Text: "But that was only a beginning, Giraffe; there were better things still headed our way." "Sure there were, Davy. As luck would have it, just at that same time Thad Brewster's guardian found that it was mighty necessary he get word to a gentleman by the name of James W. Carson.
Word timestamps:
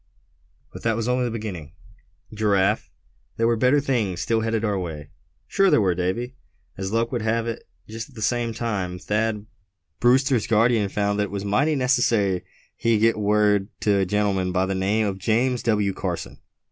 "But 0.73 0.81
that 0.81 0.95
was 0.95 1.07
only 1.07 1.27
a 1.27 1.29
beginning, 1.29 1.73
Giraffe; 2.33 2.89
there 3.37 3.45
were 3.45 3.55
better 3.55 3.79
things 3.79 4.19
still 4.19 4.41
headed 4.41 4.65
our 4.65 4.79
way." 4.79 5.11
"Sure 5.45 5.69
there 5.69 5.79
were, 5.79 5.93
Davy. 5.93 6.33
As 6.75 6.91
luck 6.91 7.11
would 7.11 7.21
have 7.21 7.45
it, 7.45 7.65
just 7.87 8.09
at 8.09 8.15
that 8.15 8.21
same 8.23 8.51
time 8.51 8.97
Thad 8.97 9.45
Brewster's 9.99 10.47
guardian 10.47 10.89
found 10.89 11.19
that 11.19 11.25
it 11.25 11.29
was 11.31 11.45
mighty 11.45 11.75
necessary 11.75 12.43
he 12.75 12.97
get 12.97 13.19
word 13.19 13.67
to 13.81 13.99
a 13.99 14.05
gentleman 14.07 14.51
by 14.51 14.65
the 14.65 14.73
name 14.73 15.05
of 15.05 15.19
James 15.19 15.61
W. 15.61 15.93
Carson. 15.93 16.39